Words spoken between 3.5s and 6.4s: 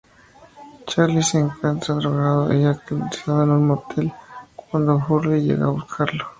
un motel, cuando Hurley llega a buscarlo.